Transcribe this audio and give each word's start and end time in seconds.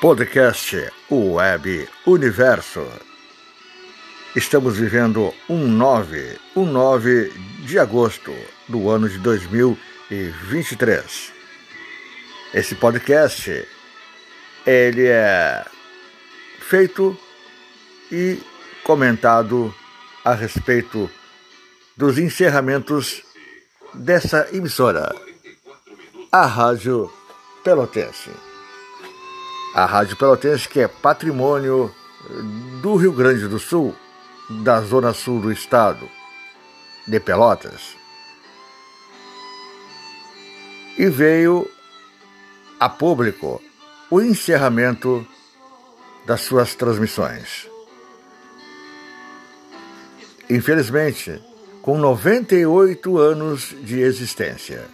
Podcast 0.00 0.90
Web 1.10 1.88
Universo. 2.06 2.86
Estamos 4.36 4.76
vivendo 4.76 5.34
um 5.48 5.66
9, 5.66 6.38
um 6.54 6.66
9 6.66 7.32
de 7.60 7.78
agosto 7.78 8.34
do 8.68 8.90
ano 8.90 9.08
de 9.08 9.18
2023. 9.18 11.32
Esse 12.52 12.74
podcast 12.74 13.66
ele 14.66 15.06
é 15.06 15.64
feito 16.60 17.18
e 18.10 18.38
comentado 18.82 19.74
a 20.24 20.34
respeito 20.34 21.08
dos 21.96 22.18
encerramentos 22.18 23.22
dessa 23.94 24.48
emissora, 24.52 25.14
a 26.30 26.44
Rádio 26.46 27.10
Pelotense. 27.62 28.53
A 29.74 29.86
Rádio 29.86 30.16
Pelotense, 30.16 30.68
que 30.68 30.78
é 30.78 30.86
patrimônio 30.86 31.92
do 32.80 32.94
Rio 32.94 33.12
Grande 33.12 33.48
do 33.48 33.58
Sul, 33.58 33.92
da 34.62 34.80
zona 34.80 35.12
sul 35.12 35.40
do 35.40 35.50
estado 35.50 36.08
de 37.08 37.18
Pelotas. 37.18 37.96
E 40.96 41.08
veio 41.08 41.68
a 42.78 42.88
público 42.88 43.60
o 44.08 44.20
encerramento 44.20 45.26
das 46.24 46.42
suas 46.42 46.76
transmissões. 46.76 47.68
Infelizmente, 50.48 51.42
com 51.82 51.98
98 51.98 53.18
anos 53.18 53.74
de 53.82 53.98
existência. 54.00 54.86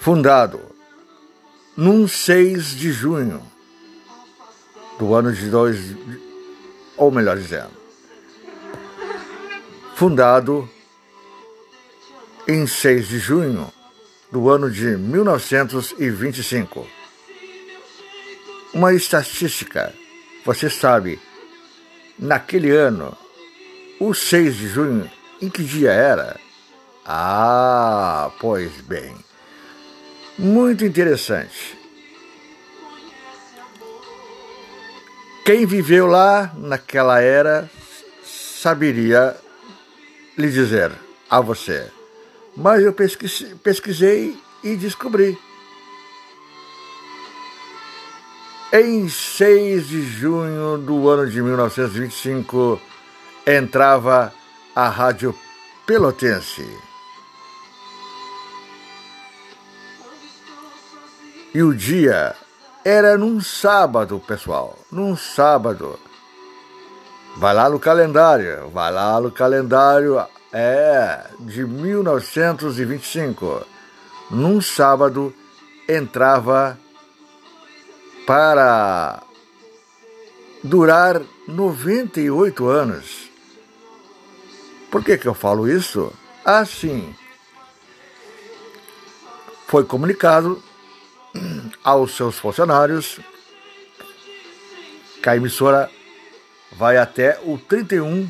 Fundado 0.00 0.73
num 1.76 2.06
6 2.06 2.76
de 2.76 2.92
junho 2.92 3.42
do 4.98 5.12
ano 5.14 5.32
de 5.32 5.50
dois, 5.50 5.78
ou 6.96 7.10
melhor 7.10 7.36
dizendo, 7.36 7.72
fundado 9.96 10.70
em 12.46 12.64
6 12.66 13.08
de 13.08 13.18
junho 13.18 13.72
do 14.30 14.48
ano 14.48 14.70
de 14.70 14.96
1925. 14.96 16.86
Uma 18.72 18.94
estatística, 18.94 19.92
você 20.44 20.70
sabe, 20.70 21.20
naquele 22.18 22.70
ano, 22.70 23.16
o 23.98 24.14
6 24.14 24.56
de 24.56 24.68
junho, 24.68 25.10
em 25.42 25.48
que 25.48 25.64
dia 25.64 25.90
era? 25.90 26.38
Ah, 27.04 28.30
pois 28.40 28.72
bem 28.80 29.16
muito 30.38 30.84
interessante. 30.84 31.78
Quem 35.44 35.66
viveu 35.66 36.06
lá 36.06 36.52
naquela 36.56 37.20
era 37.20 37.70
saberia 38.24 39.36
lhe 40.38 40.50
dizer 40.50 40.92
a 41.28 41.40
você. 41.40 41.90
Mas 42.56 42.82
eu 42.82 42.92
pesquisei 42.92 44.36
e 44.62 44.76
descobri. 44.76 45.38
Em 48.72 49.08
6 49.08 49.86
de 49.86 50.02
junho 50.02 50.78
do 50.78 51.08
ano 51.08 51.30
de 51.30 51.40
1925, 51.42 52.80
entrava 53.46 54.32
a 54.74 54.88
Rádio 54.88 55.32
Pelotense. 55.86 56.66
E 61.54 61.62
o 61.62 61.72
dia 61.72 62.34
era 62.84 63.16
num 63.16 63.40
sábado, 63.40 64.20
pessoal. 64.26 64.76
Num 64.90 65.16
sábado. 65.16 65.96
Vai 67.36 67.54
lá 67.54 67.70
no 67.70 67.78
calendário, 67.78 68.68
vai 68.70 68.92
lá 68.92 69.20
no 69.20 69.30
calendário, 69.30 70.20
é 70.52 71.24
de 71.38 71.64
1925. 71.64 73.64
Num 74.32 74.60
sábado 74.60 75.32
entrava 75.88 76.76
para 78.26 79.22
durar 80.62 81.22
98 81.46 82.66
anos. 82.66 83.30
Por 84.90 85.04
que, 85.04 85.16
que 85.16 85.28
eu 85.28 85.34
falo 85.34 85.68
isso? 85.68 86.12
Assim, 86.44 87.14
foi 89.68 89.84
comunicado 89.84 90.60
aos 91.82 92.16
seus 92.16 92.38
funcionários 92.38 93.20
que 95.22 95.28
a 95.28 95.36
emissora 95.36 95.90
vai 96.72 96.96
até 96.96 97.40
o 97.44 97.56
31 97.56 98.28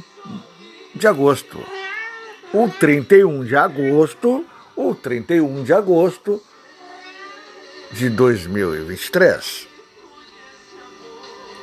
de 0.94 1.06
agosto. 1.06 1.58
O 2.52 2.68
31 2.68 3.44
de 3.44 3.56
agosto, 3.56 4.46
o 4.76 4.94
31 4.94 5.64
de 5.64 5.72
agosto 5.72 6.40
de 7.90 8.08
2023. 8.10 9.66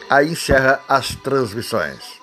Aí 0.09 0.31
encerra 0.31 0.83
as 0.87 1.15
transmissões. 1.15 2.19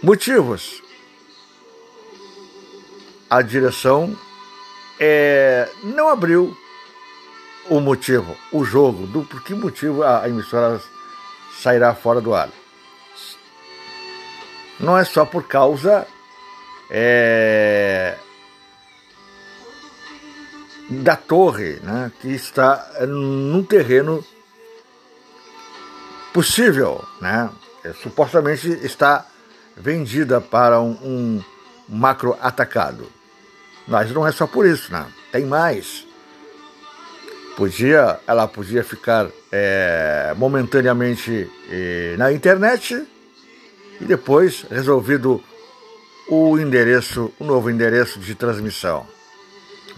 Motivos. 0.00 0.80
A 3.28 3.42
direção 3.42 4.16
é, 5.06 5.68
não 5.82 6.08
abriu 6.08 6.56
o 7.68 7.78
motivo, 7.78 8.34
o 8.50 8.64
jogo, 8.64 9.06
do 9.06 9.22
por 9.22 9.42
que 9.42 9.54
motivo 9.54 10.02
a 10.02 10.26
emissora 10.26 10.80
sairá 11.60 11.94
fora 11.94 12.22
do 12.22 12.34
ar. 12.34 12.48
Não 14.80 14.96
é 14.96 15.04
só 15.04 15.26
por 15.26 15.46
causa 15.46 16.06
é, 16.90 18.16
da 20.88 21.16
torre, 21.16 21.80
né, 21.82 22.10
que 22.20 22.28
está 22.28 22.90
num 23.06 23.62
terreno 23.62 24.24
possível, 26.32 27.04
né, 27.20 27.50
é, 27.84 27.92
supostamente 27.92 28.68
está 28.82 29.26
vendida 29.76 30.40
para 30.40 30.80
um, 30.80 30.96
um 31.02 31.42
macro 31.86 32.38
atacado. 32.40 33.06
Mas 33.86 34.10
não 34.10 34.26
é 34.26 34.32
só 34.32 34.46
por 34.46 34.66
isso, 34.66 34.92
né? 34.92 35.06
Tem 35.30 35.44
mais. 35.44 36.06
Podia, 37.56 38.18
ela 38.26 38.48
podia 38.48 38.82
ficar 38.82 39.28
é, 39.52 40.34
momentaneamente 40.36 41.48
é, 41.70 42.16
na 42.18 42.32
internet 42.32 43.06
e 44.00 44.04
depois 44.04 44.64
resolvido 44.70 45.42
o 46.28 46.58
endereço, 46.58 47.32
o 47.38 47.44
novo 47.44 47.70
endereço 47.70 48.18
de 48.18 48.34
transmissão. 48.34 49.06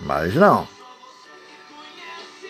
Mas 0.01 0.35
não. 0.35 0.69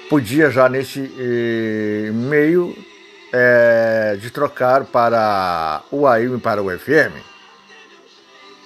Podia 0.09 0.51
já 0.51 0.69
nesse 0.69 1.13
é, 1.19 2.11
meio 2.13 2.77
é, 3.33 4.17
de 4.21 4.31
trocar 4.31 4.85
para 4.85 5.83
o 5.91 6.07
AM 6.07 6.37
e 6.37 6.41
para 6.41 6.63
o 6.63 6.77
FM. 6.77 7.15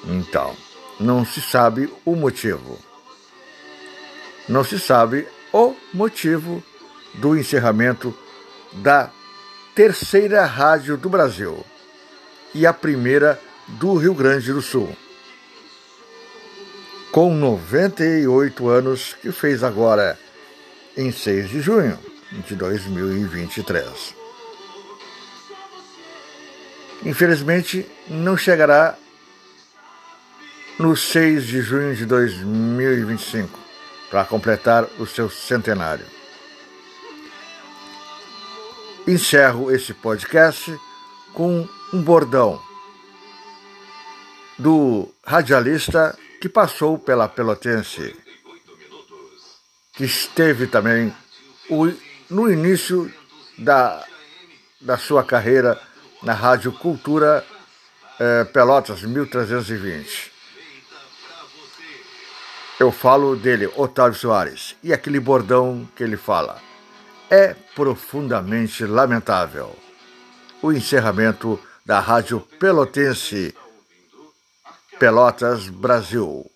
Então, 0.04 0.56
não 1.00 1.24
se 1.24 1.40
sabe 1.40 1.90
o 2.04 2.14
motivo. 2.14 2.78
Não 4.46 4.62
se 4.62 4.78
sabe 4.78 5.26
o 5.52 5.74
motivo 5.94 6.62
do 7.14 7.36
encerramento 7.36 8.14
da 8.72 9.10
terceira 9.74 10.44
rádio 10.44 10.96
do 10.96 11.08
Brasil 11.08 11.64
e 12.54 12.66
a 12.66 12.72
primeira 12.72 13.40
do 13.66 13.96
Rio 13.96 14.14
Grande 14.14 14.52
do 14.52 14.60
Sul. 14.60 14.94
Com 17.10 17.34
98 17.34 18.68
anos, 18.68 19.16
que 19.20 19.32
fez 19.32 19.64
agora 19.64 20.18
em 20.96 21.10
6 21.10 21.48
de 21.48 21.60
junho 21.60 21.98
de 22.46 22.54
2023. 22.54 24.14
Infelizmente, 27.04 27.90
não 28.08 28.36
chegará 28.36 28.96
no 30.80 30.96
6 30.96 31.44
de 31.44 31.60
junho 31.60 31.94
de 31.94 32.06
2025, 32.06 33.58
para 34.08 34.24
completar 34.24 34.88
o 34.98 35.06
seu 35.06 35.28
centenário. 35.28 36.06
Encerro 39.06 39.70
esse 39.70 39.92
podcast 39.92 40.74
com 41.34 41.68
um 41.92 42.00
bordão 42.00 42.58
do 44.58 45.06
radialista 45.22 46.18
que 46.40 46.48
passou 46.48 46.98
pela 46.98 47.28
Pelotense, 47.28 48.16
que 49.92 50.04
esteve 50.04 50.66
também 50.66 51.14
no 52.30 52.50
início 52.50 53.12
da, 53.58 54.02
da 54.80 54.96
sua 54.96 55.22
carreira 55.22 55.78
na 56.22 56.32
Rádio 56.32 56.72
Cultura 56.72 57.44
eh, 58.18 58.44
Pelotas 58.44 59.02
1320. 59.02 60.29
Eu 62.80 62.90
falo 62.90 63.36
dele, 63.36 63.70
Otávio 63.76 64.18
Soares, 64.18 64.74
e 64.82 64.90
aquele 64.90 65.20
bordão 65.20 65.86
que 65.94 66.02
ele 66.02 66.16
fala. 66.16 66.58
É 67.28 67.52
profundamente 67.74 68.86
lamentável. 68.86 69.76
O 70.62 70.72
encerramento 70.72 71.60
da 71.84 72.00
Rádio 72.00 72.40
Pelotense, 72.58 73.54
Pelotas, 74.98 75.68
Brasil. 75.68 76.50